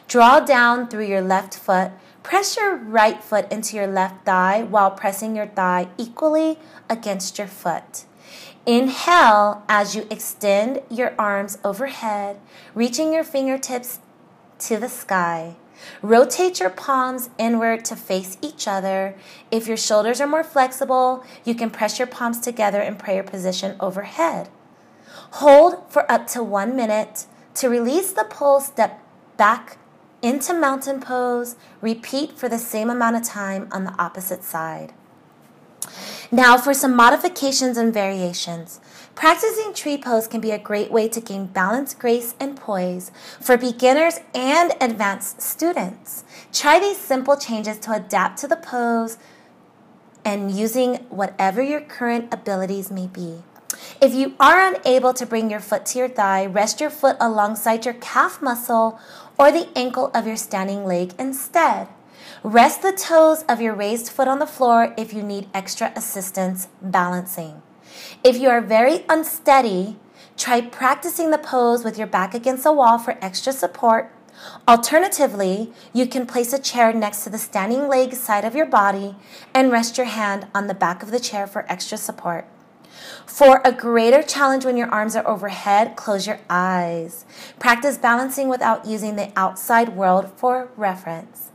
Draw 0.09 0.41
down 0.41 0.89
through 0.89 1.07
your 1.07 1.23
left 1.23 1.57
foot. 1.57 1.93
Press 2.23 2.57
your 2.57 2.77
right 2.77 3.23
foot 3.23 3.51
into 3.51 3.77
your 3.77 3.87
left 3.87 4.27
thigh 4.27 4.63
while 4.63 4.91
pressing 4.91 5.35
your 5.35 5.47
thigh 5.47 5.89
equally 5.97 6.59
against 6.89 7.39
your 7.39 7.47
foot. 7.47 8.05
Inhale 8.67 9.65
as 9.69 9.97
you 9.97 10.07
extend 10.11 10.83
your 10.91 11.15
arms 11.19 11.57
overhead, 11.65 12.39
reaching 12.75 13.13
your 13.13 13.25
fingertips 13.25 14.01
to 14.59 14.77
the 14.77 14.89
sky. 14.89 15.57
Rotate 16.03 16.61
your 16.61 16.71
palms 16.71 17.31
inward 17.39 17.85
to 17.87 17.97
face 17.97 18.37
each 18.43 18.67
other. 18.69 19.15
If 19.51 19.67
your 19.67 19.77
shoulders 19.77 20.21
are 20.21 20.27
more 20.27 20.45
flexible, 20.45 21.25
you 21.45 21.55
can 21.55 21.71
press 21.71 21.99
your 21.99 22.09
palms 22.09 22.41
together 22.41 22.81
in 22.81 22.97
prayer 22.97 23.23
position 23.23 23.77
overhead. 23.81 24.49
Hold 25.33 25.91
for 25.91 26.11
up 26.11 26.27
to 26.29 26.43
one 26.43 26.75
minute. 26.75 27.27
To 27.55 27.69
release 27.69 28.13
the 28.13 28.25
pull, 28.25 28.61
step 28.61 29.01
back 29.37 29.79
into 30.23 30.55
mountain 30.55 31.01
pose. 31.01 31.57
Repeat 31.81 32.39
for 32.39 32.49
the 32.49 32.59
same 32.59 32.91
amount 32.91 33.17
of 33.17 33.23
time 33.23 33.69
on 33.71 33.85
the 33.85 33.95
opposite 33.99 34.45
side. 34.45 34.93
Now, 36.33 36.57
for 36.57 36.73
some 36.75 36.95
modifications 36.95 37.77
and 37.77 37.93
variations. 37.93 38.81
Practicing 39.17 39.75
tree 39.75 39.99
pose 39.99 40.29
can 40.29 40.41
be 40.41 40.53
a 40.53 40.59
great 40.59 40.93
way 40.93 41.09
to 41.09 41.21
gain 41.21 41.47
balance, 41.47 41.93
grace, 41.93 42.37
and 42.39 42.57
poise 42.57 43.11
for 43.41 43.57
beginners 43.57 44.21
and 44.33 44.73
advanced 44.81 45.43
students. 45.43 46.23
Try 46.53 46.79
these 46.79 46.99
simple 46.99 47.37
changes 47.37 47.79
to 47.81 47.93
adapt 47.93 48.39
to 48.39 48.47
the 48.47 48.57
pose 48.57 49.19
and 50.25 50.53
using 50.53 50.97
whatever 51.09 51.63
your 51.63 51.81
current 51.81 52.33
abilities 52.33 52.93
may 52.93 53.09
be. 53.09 53.43
If 54.01 54.15
you 54.15 54.35
are 54.39 54.73
unable 54.73 55.13
to 55.15 55.27
bring 55.27 55.51
your 55.51 55.61
foot 55.61 55.85
to 55.87 55.99
your 55.99 56.09
thigh, 56.09 56.47
rest 56.47 56.81
your 56.81 56.91
foot 56.91 57.17
alongside 57.19 57.85
your 57.85 57.95
calf 57.95 58.41
muscle 58.41 59.01
or 59.37 59.51
the 59.51 59.69
ankle 59.75 60.13
of 60.15 60.29
your 60.29 60.37
standing 60.37 60.85
leg 60.85 61.13
instead. 61.19 61.89
Rest 62.43 62.81
the 62.81 62.93
toes 62.93 63.45
of 63.51 63.61
your 63.61 63.75
raised 63.75 64.09
foot 64.09 64.27
on 64.27 64.39
the 64.39 64.47
floor 64.47 64.95
if 64.97 65.13
you 65.13 65.23
need 65.23 65.51
extra 65.53 65.93
assistance 65.95 66.69
balancing. 66.81 67.61
If 68.25 68.39
you 68.39 68.49
are 68.49 68.63
very 68.63 69.05
unsteady, 69.11 69.99
try 70.39 70.63
practicing 70.63 71.31
the 71.31 71.37
pose 71.37 71.85
with 71.85 71.99
your 71.99 72.07
back 72.07 72.33
against 72.33 72.65
the 72.65 72.73
wall 72.73 72.97
for 72.97 73.19
extra 73.21 73.53
support. 73.53 74.11
Alternatively, 74.67 75.71
you 75.93 76.07
can 76.07 76.25
place 76.25 76.55
a 76.55 76.59
chair 76.59 76.95
next 76.95 77.25
to 77.25 77.31
the 77.31 77.37
standing 77.37 77.89
leg 77.89 78.15
side 78.15 78.47
of 78.47 78.55
your 78.55 78.65
body 78.65 79.17
and 79.53 79.71
rest 79.71 79.99
your 79.99 80.07
hand 80.07 80.47
on 80.55 80.67
the 80.67 80.73
back 80.73 81.03
of 81.03 81.11
the 81.11 81.21
chair 81.21 81.47
for 81.47 81.71
extra 81.71 81.99
support. 81.99 82.49
For 83.27 83.61
a 83.67 83.73
greater 83.73 84.23
challenge 84.23 84.65
when 84.65 84.79
your 84.79 84.89
arms 84.89 85.15
are 85.15 85.29
overhead, 85.29 85.95
close 85.95 86.27
your 86.27 86.41
eyes. 86.49 87.27
Practice 87.59 87.99
balancing 87.99 88.49
without 88.49 88.87
using 88.87 89.17
the 89.17 89.31
outside 89.37 89.91
world 89.91 90.33
for 90.37 90.71
reference. 90.75 91.50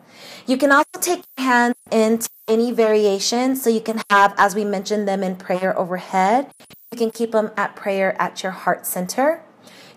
You 0.47 0.57
can 0.57 0.71
also 0.71 0.99
take 1.01 1.23
your 1.37 1.47
hands 1.47 1.75
into 1.91 2.29
any 2.47 2.71
variation. 2.71 3.55
So 3.55 3.69
you 3.69 3.81
can 3.81 4.01
have, 4.09 4.33
as 4.37 4.53
we 4.53 4.63
mentioned 4.63 5.07
them 5.07 5.23
in 5.23 5.35
prayer 5.35 5.77
overhead, 5.77 6.51
you 6.91 6.97
can 6.97 7.09
keep 7.09 7.31
them 7.31 7.51
at 7.57 7.75
prayer 7.75 8.19
at 8.21 8.43
your 8.43 8.51
heart 8.51 8.85
center. 8.85 9.41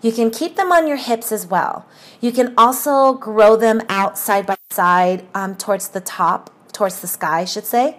You 0.01 0.11
can 0.11 0.31
keep 0.31 0.55
them 0.55 0.71
on 0.71 0.87
your 0.87 0.97
hips 0.97 1.31
as 1.31 1.45
well. 1.45 1.85
You 2.19 2.31
can 2.31 2.53
also 2.57 3.13
grow 3.13 3.55
them 3.55 3.81
out 3.89 4.17
side 4.17 4.45
by 4.47 4.57
side 4.71 5.27
um, 5.35 5.55
towards 5.55 5.89
the 5.89 6.01
top, 6.01 6.49
towards 6.71 7.01
the 7.01 7.07
sky, 7.07 7.41
I 7.41 7.45
should 7.45 7.65
say. 7.65 7.97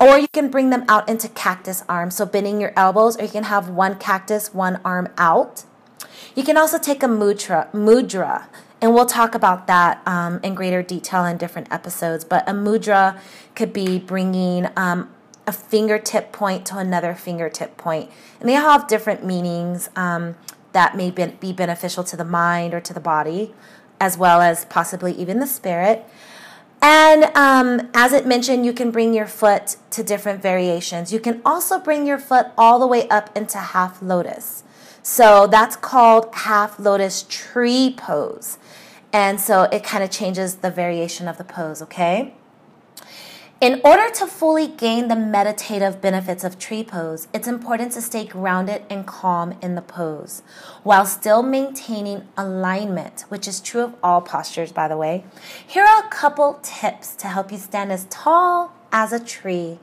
Or 0.00 0.18
you 0.18 0.28
can 0.28 0.50
bring 0.50 0.70
them 0.70 0.84
out 0.88 1.08
into 1.08 1.28
cactus 1.28 1.82
arms, 1.88 2.16
so 2.16 2.26
bending 2.26 2.60
your 2.60 2.72
elbows, 2.76 3.18
or 3.18 3.24
you 3.24 3.30
can 3.30 3.44
have 3.44 3.68
one 3.68 3.96
cactus, 3.96 4.54
one 4.54 4.80
arm 4.84 5.08
out. 5.18 5.64
You 6.34 6.44
can 6.44 6.56
also 6.56 6.78
take 6.78 7.02
a 7.02 7.06
mudra, 7.06 7.70
mudra 7.72 8.46
and 8.80 8.94
we'll 8.94 9.06
talk 9.06 9.34
about 9.34 9.66
that 9.66 10.02
um, 10.06 10.40
in 10.42 10.54
greater 10.54 10.82
detail 10.82 11.24
in 11.24 11.38
different 11.38 11.72
episodes. 11.72 12.24
But 12.24 12.48
a 12.48 12.52
mudra 12.52 13.18
could 13.54 13.72
be 13.72 13.98
bringing 13.98 14.68
um, 14.76 15.10
a 15.46 15.52
fingertip 15.52 16.32
point 16.32 16.66
to 16.66 16.78
another 16.78 17.14
fingertip 17.14 17.76
point. 17.76 18.10
And 18.40 18.48
they 18.48 18.56
all 18.56 18.78
have 18.78 18.88
different 18.88 19.24
meanings 19.24 19.88
um, 19.96 20.36
that 20.72 20.96
may 20.96 21.10
be 21.10 21.52
beneficial 21.52 22.04
to 22.04 22.16
the 22.16 22.24
mind 22.24 22.74
or 22.74 22.80
to 22.80 22.92
the 22.92 23.00
body, 23.00 23.54
as 23.98 24.18
well 24.18 24.42
as 24.42 24.66
possibly 24.66 25.12
even 25.12 25.40
the 25.40 25.46
spirit. 25.46 26.04
And 26.82 27.24
um, 27.36 27.88
as 27.94 28.12
it 28.12 28.26
mentioned, 28.26 28.66
you 28.66 28.74
can 28.74 28.90
bring 28.90 29.14
your 29.14 29.26
foot 29.26 29.76
to 29.90 30.02
different 30.02 30.42
variations. 30.42 31.12
You 31.12 31.20
can 31.20 31.40
also 31.44 31.78
bring 31.78 32.06
your 32.06 32.18
foot 32.18 32.48
all 32.58 32.78
the 32.78 32.86
way 32.86 33.08
up 33.08 33.34
into 33.34 33.56
half 33.56 34.02
lotus. 34.02 34.62
So 35.08 35.46
that's 35.46 35.76
called 35.76 36.34
half 36.34 36.80
lotus 36.80 37.24
tree 37.28 37.94
pose. 37.96 38.58
And 39.12 39.40
so 39.40 39.62
it 39.70 39.84
kind 39.84 40.02
of 40.02 40.10
changes 40.10 40.56
the 40.56 40.70
variation 40.70 41.28
of 41.28 41.38
the 41.38 41.44
pose, 41.44 41.80
okay? 41.80 42.34
In 43.60 43.80
order 43.84 44.10
to 44.10 44.26
fully 44.26 44.66
gain 44.66 45.06
the 45.06 45.14
meditative 45.14 46.00
benefits 46.00 46.42
of 46.42 46.58
tree 46.58 46.82
pose, 46.82 47.28
it's 47.32 47.46
important 47.46 47.92
to 47.92 48.02
stay 48.02 48.24
grounded 48.24 48.82
and 48.90 49.06
calm 49.06 49.56
in 49.62 49.76
the 49.76 49.80
pose 49.80 50.42
while 50.82 51.06
still 51.06 51.40
maintaining 51.40 52.26
alignment, 52.36 53.26
which 53.28 53.46
is 53.46 53.60
true 53.60 53.82
of 53.82 53.94
all 54.02 54.20
postures, 54.20 54.72
by 54.72 54.88
the 54.88 54.96
way. 54.96 55.24
Here 55.64 55.84
are 55.84 56.04
a 56.04 56.08
couple 56.08 56.58
tips 56.64 57.14
to 57.14 57.28
help 57.28 57.52
you 57.52 57.58
stand 57.58 57.92
as 57.92 58.08
tall 58.10 58.72
as 58.90 59.12
a 59.12 59.20
tree. 59.20 59.78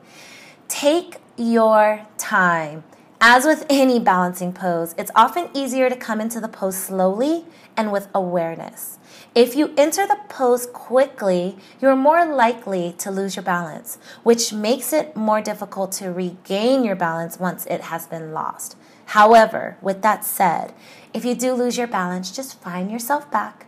Take 0.67 1.21
your 1.37 2.05
time. 2.17 2.83
As 3.25 3.45
with 3.45 3.65
any 3.69 4.01
balancing 4.01 4.51
pose, 4.51 4.93
it's 4.97 5.09
often 5.15 5.47
easier 5.53 5.89
to 5.89 5.95
come 5.95 6.19
into 6.19 6.41
the 6.41 6.49
pose 6.49 6.75
slowly 6.75 7.45
and 7.77 7.89
with 7.89 8.09
awareness. 8.13 8.99
If 9.33 9.55
you 9.55 9.73
enter 9.77 10.05
the 10.05 10.19
pose 10.27 10.65
quickly, 10.65 11.55
you're 11.79 11.95
more 11.95 12.25
likely 12.25 12.93
to 12.97 13.11
lose 13.11 13.37
your 13.37 13.43
balance, 13.43 13.97
which 14.23 14.51
makes 14.51 14.91
it 14.91 15.15
more 15.15 15.39
difficult 15.39 15.93
to 15.93 16.11
regain 16.11 16.83
your 16.83 16.97
balance 16.97 17.39
once 17.39 17.65
it 17.67 17.83
has 17.83 18.05
been 18.07 18.33
lost. 18.33 18.75
However, 19.05 19.77
with 19.81 20.01
that 20.01 20.25
said, 20.25 20.73
if 21.13 21.23
you 21.23 21.33
do 21.33 21.53
lose 21.53 21.77
your 21.77 21.87
balance, 21.87 22.29
just 22.29 22.59
find 22.59 22.91
yourself 22.91 23.31
back. 23.31 23.67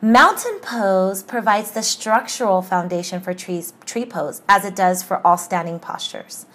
Mountain 0.00 0.58
pose 0.62 1.22
provides 1.22 1.72
the 1.72 1.82
structural 1.82 2.62
foundation 2.62 3.20
for 3.20 3.34
trees, 3.34 3.74
tree 3.84 4.06
pose, 4.06 4.40
as 4.48 4.64
it 4.64 4.74
does 4.74 5.02
for 5.02 5.20
all 5.26 5.36
standing 5.36 5.78
postures. 5.78 6.46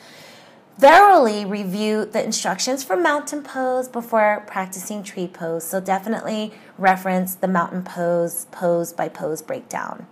Thoroughly 0.77 1.45
review 1.45 2.03
the 2.05 2.23
instructions 2.23 2.83
for 2.83 2.97
mountain 2.97 3.43
pose 3.43 3.87
before 3.87 4.43
practicing 4.45 5.03
tree 5.03 5.27
pose. 5.27 5.63
So 5.63 5.79
definitely 5.79 6.53
reference 6.77 7.33
the 7.33 7.47
mountain 7.47 7.81
pose, 7.83 8.45
pose 8.51 8.91
by 8.91 9.07
pose 9.07 9.41
breakdown. 9.41 10.05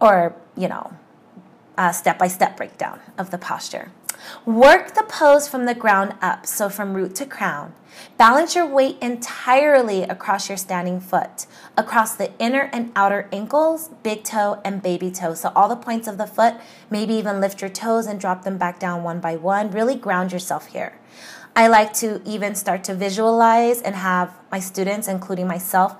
Or, 0.00 0.36
you 0.54 0.68
know, 0.68 0.92
step 1.92 2.18
by 2.18 2.28
step 2.28 2.58
breakdown 2.58 3.00
of 3.16 3.30
the 3.30 3.38
posture. 3.38 3.90
Work 4.44 4.94
the 4.94 5.02
pose 5.02 5.48
from 5.48 5.66
the 5.66 5.74
ground 5.74 6.14
up, 6.20 6.46
so 6.46 6.68
from 6.68 6.94
root 6.94 7.14
to 7.16 7.26
crown. 7.26 7.74
Balance 8.18 8.54
your 8.54 8.66
weight 8.66 8.98
entirely 9.00 10.02
across 10.02 10.48
your 10.48 10.58
standing 10.58 11.00
foot, 11.00 11.46
across 11.76 12.14
the 12.14 12.30
inner 12.38 12.70
and 12.72 12.92
outer 12.94 13.28
ankles, 13.32 13.90
big 14.02 14.22
toe, 14.22 14.60
and 14.64 14.82
baby 14.82 15.10
toe. 15.10 15.34
So, 15.34 15.52
all 15.56 15.68
the 15.68 15.76
points 15.76 16.06
of 16.06 16.18
the 16.18 16.26
foot, 16.26 16.54
maybe 16.90 17.14
even 17.14 17.40
lift 17.40 17.60
your 17.60 17.70
toes 17.70 18.06
and 18.06 18.20
drop 18.20 18.44
them 18.44 18.58
back 18.58 18.78
down 18.78 19.02
one 19.02 19.20
by 19.20 19.36
one. 19.36 19.70
Really 19.70 19.96
ground 19.96 20.32
yourself 20.32 20.66
here. 20.66 20.98
I 21.54 21.68
like 21.68 21.94
to 21.94 22.20
even 22.26 22.54
start 22.54 22.84
to 22.84 22.94
visualize 22.94 23.80
and 23.80 23.94
have 23.94 24.34
my 24.52 24.60
students, 24.60 25.08
including 25.08 25.46
myself, 25.46 25.96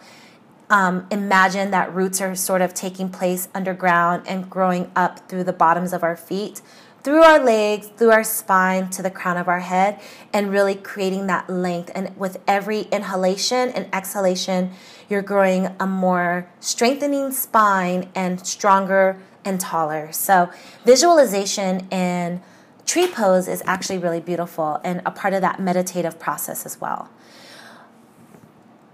um, 0.69 1.07
imagine 1.11 1.71
that 1.71 1.95
roots 1.95 2.21
are 2.21 2.35
sort 2.35 2.61
of 2.61 2.75
taking 2.75 3.09
place 3.09 3.49
underground 3.55 4.27
and 4.27 4.51
growing 4.51 4.91
up 4.97 5.29
through 5.29 5.45
the 5.45 5.53
bottoms 5.53 5.93
of 5.93 6.03
our 6.03 6.17
feet 6.17 6.61
through 7.07 7.23
our 7.23 7.39
legs, 7.39 7.87
through 7.87 8.11
our 8.11 8.25
spine 8.25 8.91
to 8.91 9.01
the 9.01 9.13
crown 9.13 9.37
of 9.37 9.47
our 9.47 9.61
head, 9.61 10.01
and 10.33 10.51
really 10.51 10.75
creating 10.75 11.29
that 11.29 11.49
length. 11.49 11.89
And 11.95 12.17
with 12.19 12.37
every 12.49 12.81
inhalation 12.91 13.69
and 13.69 13.87
exhalation, 13.93 14.73
you're 15.09 15.23
growing 15.23 15.69
a 15.79 15.87
more 15.87 16.51
strengthening 16.59 17.31
spine 17.31 18.11
and 18.17 18.45
stronger 18.45 19.23
and 19.45 19.61
taller. 19.61 20.11
So, 20.11 20.51
visualization 20.85 21.87
in 21.93 22.43
tree 22.87 23.07
pose 23.07 23.47
is 23.47 23.63
actually 23.67 23.99
really 23.99 24.19
beautiful 24.19 24.81
and 24.83 25.01
a 25.07 25.13
part 25.13 25.33
of 25.33 25.43
that 25.43 25.61
meditative 25.61 26.19
process 26.19 26.67
as 26.67 26.81
well. 26.81 27.09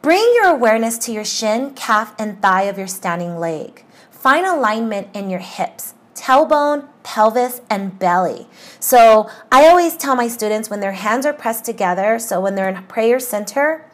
Bring 0.03 0.35
your 0.35 0.49
awareness 0.49 0.99
to 0.99 1.13
your 1.13 1.25
shin, 1.25 1.71
calf, 1.71 2.15
and 2.19 2.43
thigh 2.43 2.65
of 2.65 2.77
your 2.77 2.89
standing 2.89 3.39
leg. 3.39 3.87
Find 4.11 4.45
alignment 4.45 5.09
in 5.15 5.31
your 5.31 5.41
hips, 5.41 5.95
tailbone, 6.15 6.89
pelvis, 7.03 7.61
and 7.69 7.99
belly. 7.99 8.47
So 8.81 9.31
I 9.51 9.67
always 9.67 9.97
tell 9.97 10.17
my 10.17 10.29
students 10.29 10.71
when 10.71 10.81
their 10.81 10.93
hands 10.93 11.27
are 11.27 11.33
pressed 11.33 11.65
together, 11.65 12.19
so 12.19 12.41
when 12.41 12.55
they're 12.55 12.69
in 12.69 12.83
prayer 12.85 13.19
center, 13.19 13.85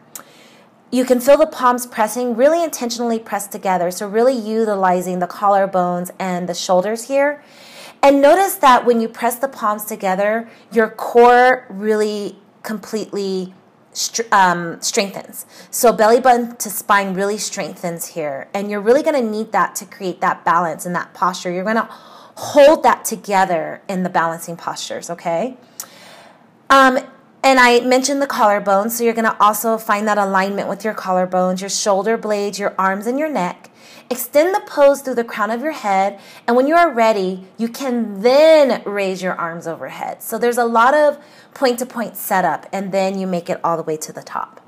you 0.90 1.04
can 1.04 1.20
feel 1.20 1.36
the 1.36 1.46
palms 1.46 1.86
pressing, 1.86 2.34
really 2.34 2.64
intentionally 2.64 3.18
pressed 3.18 3.52
together. 3.52 3.90
So, 3.90 4.08
really 4.08 4.34
utilizing 4.34 5.18
the 5.18 5.26
collarbones 5.26 6.10
and 6.18 6.48
the 6.48 6.54
shoulders 6.54 7.08
here. 7.08 7.42
And 8.02 8.22
notice 8.22 8.54
that 8.56 8.86
when 8.86 9.00
you 9.00 9.08
press 9.08 9.36
the 9.36 9.48
palms 9.48 9.84
together, 9.84 10.48
your 10.72 10.88
core 10.88 11.66
really 11.68 12.38
completely 12.62 13.54
um, 14.32 14.80
strengthens. 14.80 15.46
So, 15.70 15.92
belly 15.92 16.20
button 16.20 16.56
to 16.56 16.70
spine 16.70 17.14
really 17.14 17.38
strengthens 17.38 18.08
here. 18.08 18.48
And 18.54 18.70
you're 18.70 18.80
really 18.80 19.02
going 19.02 19.22
to 19.22 19.30
need 19.30 19.52
that 19.52 19.74
to 19.76 19.84
create 19.84 20.20
that 20.20 20.44
balance 20.44 20.86
and 20.86 20.94
that 20.94 21.14
posture. 21.14 21.50
You're 21.50 21.64
going 21.64 21.76
to 21.76 21.88
hold 22.36 22.84
that 22.84 23.04
together 23.04 23.82
in 23.88 24.04
the 24.04 24.08
balancing 24.08 24.56
postures, 24.56 25.10
okay? 25.10 25.56
Um, 26.70 26.98
and 27.42 27.58
I 27.58 27.80
mentioned 27.80 28.20
the 28.20 28.26
collarbone, 28.26 28.90
so 28.90 29.04
you're 29.04 29.14
going 29.14 29.24
to 29.24 29.36
also 29.40 29.78
find 29.78 30.06
that 30.06 30.18
alignment 30.18 30.68
with 30.68 30.84
your 30.84 30.94
collarbones, 30.94 31.60
your 31.60 31.70
shoulder 31.70 32.16
blades, 32.16 32.58
your 32.58 32.74
arms, 32.78 33.06
and 33.06 33.18
your 33.18 33.28
neck. 33.28 33.70
Extend 34.10 34.54
the 34.54 34.60
pose 34.60 35.02
through 35.02 35.16
the 35.16 35.24
crown 35.24 35.50
of 35.50 35.60
your 35.60 35.72
head, 35.72 36.18
and 36.46 36.56
when 36.56 36.66
you 36.66 36.74
are 36.74 36.90
ready, 36.90 37.46
you 37.58 37.68
can 37.68 38.22
then 38.22 38.82
raise 38.84 39.22
your 39.22 39.34
arms 39.34 39.66
overhead. 39.66 40.22
So 40.22 40.38
there's 40.38 40.56
a 40.56 40.64
lot 40.64 40.94
of 40.94 41.18
point 41.52 41.78
to 41.80 41.86
point 41.86 42.16
setup, 42.16 42.66
and 42.72 42.90
then 42.90 43.18
you 43.18 43.26
make 43.26 43.50
it 43.50 43.60
all 43.62 43.76
the 43.76 43.82
way 43.82 43.98
to 43.98 44.12
the 44.12 44.22
top. 44.22 44.60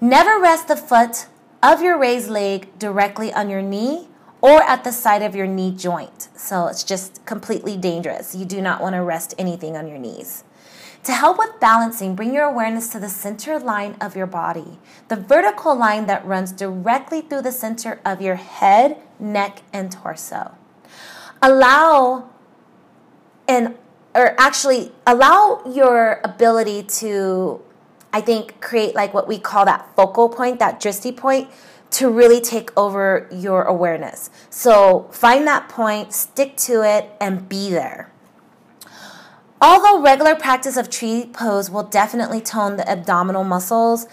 Never 0.00 0.40
rest 0.40 0.68
the 0.68 0.76
foot 0.76 1.26
of 1.62 1.82
your 1.82 1.98
raised 1.98 2.30
leg 2.30 2.78
directly 2.78 3.32
on 3.32 3.50
your 3.50 3.62
knee 3.62 4.08
or 4.40 4.62
at 4.62 4.84
the 4.84 4.92
side 4.92 5.22
of 5.22 5.34
your 5.34 5.46
knee 5.46 5.72
joint. 5.72 6.28
So 6.36 6.68
it's 6.68 6.84
just 6.84 7.24
completely 7.26 7.76
dangerous. 7.76 8.34
You 8.34 8.44
do 8.44 8.62
not 8.62 8.80
want 8.80 8.94
to 8.94 9.02
rest 9.02 9.34
anything 9.36 9.76
on 9.76 9.88
your 9.88 9.98
knees. 9.98 10.44
To 11.04 11.12
help 11.12 11.38
with 11.38 11.58
balancing, 11.60 12.14
bring 12.14 12.34
your 12.34 12.44
awareness 12.44 12.88
to 12.90 13.00
the 13.00 13.08
center 13.08 13.58
line 13.58 13.96
of 14.00 14.16
your 14.16 14.26
body, 14.26 14.78
the 15.08 15.16
vertical 15.16 15.74
line 15.74 16.06
that 16.06 16.24
runs 16.26 16.52
directly 16.52 17.22
through 17.22 17.42
the 17.42 17.52
center 17.52 18.00
of 18.04 18.20
your 18.20 18.34
head, 18.34 18.98
neck, 19.18 19.62
and 19.72 19.90
torso. 19.90 20.54
Allow 21.40 22.28
and 23.46 23.76
or 24.14 24.34
actually 24.38 24.92
allow 25.06 25.62
your 25.64 26.20
ability 26.24 26.82
to 26.82 27.62
I 28.12 28.20
think 28.20 28.60
create 28.60 28.94
like 28.94 29.14
what 29.14 29.28
we 29.28 29.38
call 29.38 29.64
that 29.66 29.94
focal 29.94 30.28
point, 30.28 30.58
that 30.58 30.80
drishti 30.80 31.16
point 31.16 31.48
to 31.90 32.10
really 32.10 32.40
take 32.40 32.76
over 32.76 33.28
your 33.32 33.62
awareness. 33.62 34.30
So 34.50 35.08
find 35.12 35.46
that 35.46 35.68
point, 35.68 36.12
stick 36.12 36.56
to 36.58 36.82
it 36.82 37.10
and 37.20 37.48
be 37.48 37.70
there. 37.70 38.12
Although 39.60 40.00
regular 40.02 40.36
practice 40.36 40.76
of 40.76 40.88
tree 40.88 41.26
pose 41.32 41.70
will 41.70 41.82
definitely 41.82 42.40
tone 42.40 42.76
the 42.76 42.88
abdominal 42.88 43.42
muscles, 43.42 44.06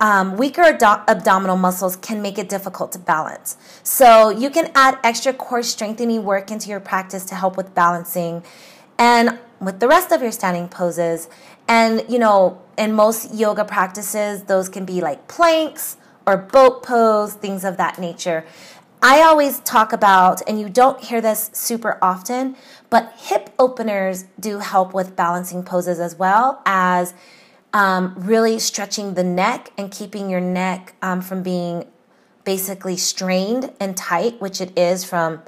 um, 0.00 0.38
weaker 0.38 0.62
abdominal 0.62 1.56
muscles 1.56 1.96
can 1.96 2.22
make 2.22 2.38
it 2.38 2.48
difficult 2.48 2.92
to 2.92 2.98
balance. 2.98 3.58
So 3.82 4.30
you 4.30 4.48
can 4.48 4.70
add 4.74 4.98
extra 5.04 5.34
core 5.34 5.62
strengthening 5.62 6.24
work 6.24 6.50
into 6.50 6.70
your 6.70 6.80
practice 6.80 7.26
to 7.26 7.34
help 7.34 7.58
with 7.58 7.74
balancing 7.74 8.42
and 8.98 9.38
with 9.60 9.80
the 9.80 9.88
rest 9.88 10.10
of 10.10 10.22
your 10.22 10.32
standing 10.32 10.68
poses. 10.68 11.28
And, 11.68 12.02
you 12.08 12.18
know, 12.18 12.62
in 12.78 12.94
most 12.94 13.34
yoga 13.34 13.64
practices, 13.66 14.44
those 14.44 14.70
can 14.70 14.86
be 14.86 15.02
like 15.02 15.28
planks 15.28 15.98
or 16.26 16.38
boat 16.38 16.82
pose, 16.82 17.34
things 17.34 17.64
of 17.64 17.76
that 17.76 17.98
nature. 17.98 18.46
I 19.02 19.22
always 19.22 19.60
talk 19.60 19.94
about, 19.94 20.42
and 20.46 20.60
you 20.60 20.68
don't 20.68 21.02
hear 21.02 21.22
this 21.22 21.50
super 21.54 21.98
often, 22.02 22.54
but 22.90 23.12
hip 23.16 23.48
openers 23.58 24.26
do 24.38 24.58
help 24.58 24.92
with 24.92 25.16
balancing 25.16 25.62
poses 25.62 25.98
as 25.98 26.16
well 26.16 26.60
as 26.66 27.14
um, 27.72 28.14
really 28.16 28.58
stretching 28.58 29.14
the 29.14 29.24
neck 29.24 29.72
and 29.78 29.90
keeping 29.90 30.28
your 30.28 30.40
neck 30.40 30.94
um, 31.00 31.22
from 31.22 31.42
being 31.42 31.86
basically 32.44 32.96
strained 32.96 33.72
and 33.80 33.96
tight, 33.96 34.38
which 34.40 34.60
it 34.60 34.78
is 34.78 35.02
from 35.04 35.40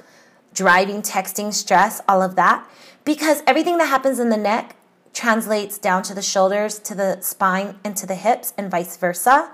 driving, 0.53 1.03
texting, 1.03 1.53
stress, 1.53 2.01
all 2.07 2.23
of 2.23 2.35
that. 2.35 2.67
Because 3.03 3.43
everything 3.45 3.77
that 3.77 3.87
happens 3.87 4.19
in 4.19 4.29
the 4.29 4.37
neck 4.37 4.75
translates 5.13 5.77
down 5.77 6.01
to 6.03 6.15
the 6.15 6.21
shoulders, 6.23 6.79
to 6.79 6.95
the 6.95 7.21
spine, 7.21 7.77
and 7.83 7.95
to 7.97 8.07
the 8.07 8.15
hips, 8.15 8.53
and 8.57 8.71
vice 8.71 8.97
versa. 8.97 9.51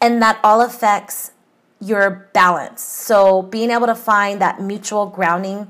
And 0.00 0.22
that 0.22 0.40
all 0.42 0.62
affects 0.62 1.32
your 1.82 2.30
balance. 2.32 2.80
So 2.80 3.42
being 3.42 3.70
able 3.70 3.86
to 3.86 3.94
find 3.94 4.40
that 4.40 4.62
mutual 4.62 5.06
grounding 5.06 5.68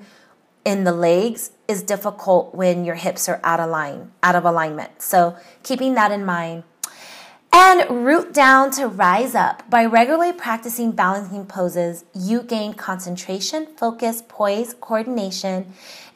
in 0.65 0.85
the 0.85 0.93
legs 0.93 1.53
is 1.67 1.83
difficult 1.83 2.55
when 2.55 2.85
your 2.85 2.97
hips 2.97 3.29
are 3.29 3.41
out 3.43 3.61
of 3.61 3.71
line, 3.71 4.13
out 4.23 4.37
of 4.37 4.45
alignment. 4.45 5.01
So 5.01 5.37
keeping 5.63 5.95
that 5.95 6.13
in 6.13 6.25
mind. 6.25 6.65
And 7.55 8.07
root 8.07 8.33
down 8.33 8.71
to 8.73 8.89
rise 8.89 9.35
up. 9.35 9.69
By 9.69 9.85
regularly 9.85 10.33
practicing 10.33 10.93
balancing 10.93 11.47
poses, 11.47 12.05
you 12.15 12.43
gain 12.43 12.75
concentration, 12.75 13.67
focus, 13.77 14.23
poise, 14.27 14.75
coordination, 14.81 15.73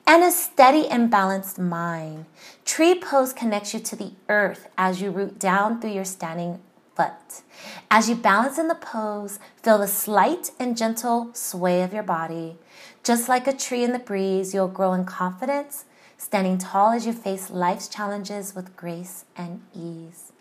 and 0.07 0.23
a 0.23 0.31
steady 0.31 0.87
and 0.89 1.11
balanced 1.11 1.59
mind. 1.59 2.27
Tree 2.65 2.99
pose 2.99 3.33
connects 3.33 3.75
you 3.75 3.81
to 3.81 3.97
the 3.97 4.13
earth 4.29 4.69
as 4.79 5.01
you 5.01 5.11
root 5.11 5.39
down 5.39 5.81
through 5.81 5.91
your 5.91 6.05
standing 6.05 6.61
foot. 6.97 7.43
As 7.91 8.09
you 8.09 8.15
balance 8.15 8.59
in 8.59 8.69
the 8.69 8.75
pose, 8.75 9.39
feel 9.63 9.79
the 9.79 9.87
slight 9.87 10.51
and 10.59 10.77
gentle 10.77 11.31
sway 11.35 11.83
of 11.83 11.93
your 11.93 12.03
body. 12.03 12.57
Just 13.05 13.29
like 13.29 13.47
a 13.47 13.53
tree 13.53 13.85
in 13.85 13.93
the 13.93 13.99
breeze, 13.99 14.53
you'll 14.55 14.67
grow 14.67 14.93
in 14.93 15.05
confidence, 15.05 15.85
standing 16.17 16.59
tall 16.59 16.93
as 16.93 17.07
you 17.07 17.13
face 17.13 17.51
life's 17.51 17.89
challenges 17.89 18.55
with 18.55 18.77
grace 18.77 19.25
and 19.37 19.63
ease. 19.75 20.33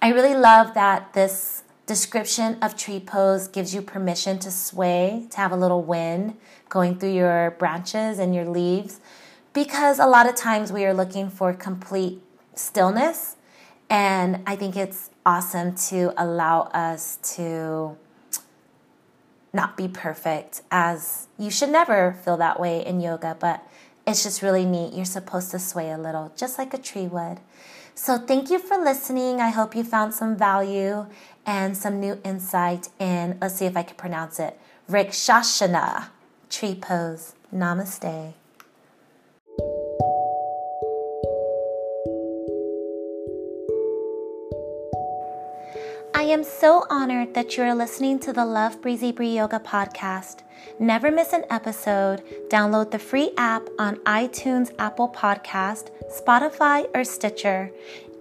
I 0.00 0.08
really 0.08 0.34
love 0.34 0.74
that 0.74 1.12
this 1.12 1.62
description 1.86 2.58
of 2.62 2.76
tree 2.76 3.00
pose 3.00 3.48
gives 3.48 3.74
you 3.74 3.82
permission 3.82 4.38
to 4.40 4.50
sway, 4.50 5.26
to 5.30 5.36
have 5.36 5.52
a 5.52 5.56
little 5.56 5.82
wind 5.82 6.36
going 6.68 6.98
through 6.98 7.12
your 7.12 7.52
branches 7.52 8.18
and 8.18 8.34
your 8.34 8.44
leaves, 8.44 9.00
because 9.52 9.98
a 9.98 10.06
lot 10.06 10.28
of 10.28 10.34
times 10.34 10.70
we 10.72 10.84
are 10.84 10.94
looking 10.94 11.30
for 11.30 11.52
complete 11.52 12.20
stillness. 12.54 13.36
And 13.90 14.42
I 14.46 14.54
think 14.54 14.76
it's 14.76 15.10
awesome 15.28 15.74
to 15.74 16.10
allow 16.16 16.62
us 16.72 17.18
to 17.34 17.94
not 19.52 19.76
be 19.76 19.86
perfect, 19.86 20.62
as 20.70 21.26
you 21.38 21.50
should 21.50 21.68
never 21.68 22.16
feel 22.24 22.38
that 22.38 22.58
way 22.58 22.84
in 22.84 22.98
yoga, 22.98 23.36
but 23.38 23.62
it's 24.06 24.22
just 24.22 24.40
really 24.40 24.64
neat. 24.64 24.94
You're 24.94 25.04
supposed 25.04 25.50
to 25.50 25.58
sway 25.58 25.90
a 25.90 25.98
little, 25.98 26.32
just 26.34 26.56
like 26.56 26.72
a 26.72 26.78
tree 26.78 27.06
would. 27.06 27.40
So, 27.94 28.16
thank 28.16 28.48
you 28.48 28.58
for 28.58 28.78
listening. 28.78 29.38
I 29.38 29.50
hope 29.50 29.76
you 29.76 29.84
found 29.84 30.14
some 30.14 30.34
value 30.34 31.04
and 31.44 31.76
some 31.76 32.00
new 32.00 32.18
insight 32.24 32.88
in, 32.98 33.36
let's 33.38 33.56
see 33.56 33.66
if 33.66 33.76
I 33.76 33.82
can 33.82 33.96
pronounce 33.96 34.40
it, 34.40 34.58
Vrikshasana, 34.88 36.08
tree 36.48 36.74
pose. 36.74 37.34
Namaste. 37.54 38.32
I 46.18 46.22
am 46.22 46.42
so 46.42 46.84
honored 46.90 47.34
that 47.34 47.56
you 47.56 47.62
are 47.62 47.76
listening 47.76 48.18
to 48.26 48.32
the 48.32 48.44
Love 48.44 48.82
Breezy 48.82 49.12
Bree 49.12 49.36
Yoga 49.36 49.60
podcast. 49.60 50.38
Never 50.80 51.12
miss 51.12 51.32
an 51.32 51.44
episode. 51.48 52.24
Download 52.48 52.90
the 52.90 52.98
free 52.98 53.30
app 53.36 53.68
on 53.78 53.98
iTunes, 53.98 54.74
Apple 54.80 55.08
Podcast, 55.08 55.90
Spotify, 56.10 56.88
or 56.92 57.04
Stitcher. 57.04 57.70